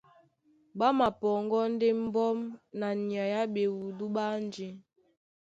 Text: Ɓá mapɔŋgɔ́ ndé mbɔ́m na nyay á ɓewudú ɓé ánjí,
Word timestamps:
Ɓá 0.77 0.87
mapɔŋgɔ́ 0.97 1.63
ndé 1.73 1.87
mbɔ́m 2.03 2.37
na 2.79 2.87
nyay 3.07 3.31
á 3.39 3.43
ɓewudú 3.53 4.05
ɓé 4.15 4.23
ánjí, 4.35 4.67